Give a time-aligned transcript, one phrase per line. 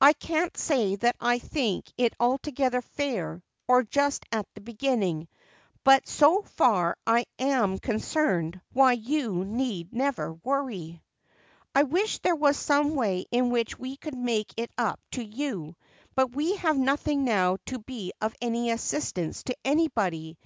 [0.00, 5.28] "I can't say that I think it altogether fair or just at the beginning.
[5.84, 11.00] But so far as I am concerned, why you need never worry."
[11.76, 15.76] "I wish there were some way in which we could make it up to you,
[16.16, 20.36] but we have nothing now to be of any assistance to anybody.